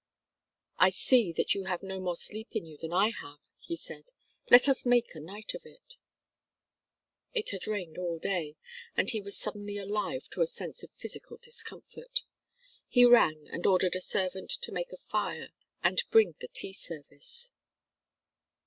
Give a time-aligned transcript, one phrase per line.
[0.79, 4.05] "I see that you have no more sleep in you than I have," he said.
[4.49, 5.95] "Let us make a night of it."
[7.35, 8.55] It had rained all day
[8.97, 12.23] and he was suddenly alive to a sense of physical discomfort.
[12.87, 15.51] He rang and ordered a servant to make a fire
[15.83, 17.51] and bring the tea service.